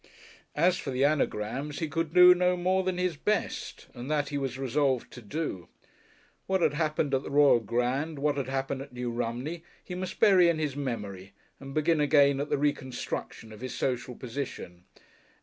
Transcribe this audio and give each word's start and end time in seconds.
As 0.55 0.79
for 0.79 0.89
the 0.89 1.05
Anagrams 1.05 1.77
he 1.77 1.87
could 1.87 2.11
do 2.11 2.33
no 2.33 2.57
more 2.57 2.81
than 2.83 2.97
his 2.97 3.15
best 3.17 3.85
and 3.93 4.09
that 4.09 4.29
he 4.29 4.37
was 4.39 4.57
resolved 4.57 5.11
to 5.13 5.21
do. 5.21 5.69
What 6.47 6.63
had 6.63 6.73
happened 6.73 7.13
at 7.13 7.21
the 7.21 7.29
Royal 7.29 7.59
Grand, 7.59 8.17
what 8.17 8.35
had 8.35 8.49
happened 8.49 8.81
at 8.81 8.93
New 8.93 9.11
Romney, 9.11 9.63
he 9.83 9.93
must 9.93 10.19
bury 10.19 10.49
in 10.49 10.57
his 10.57 10.75
memory 10.75 11.33
and 11.59 11.75
begin 11.75 12.01
again 12.01 12.39
at 12.39 12.49
the 12.49 12.57
reconstruction 12.57 13.53
of 13.53 13.61
his 13.61 13.75
social 13.75 14.15
position. 14.15 14.85